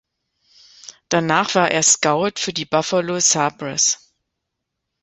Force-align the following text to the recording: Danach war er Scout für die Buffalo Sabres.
Danach 1.09 1.53
war 1.53 1.69
er 1.69 1.83
Scout 1.83 2.31
für 2.39 2.53
die 2.53 2.65
Buffalo 2.65 3.19
Sabres. 3.19 4.11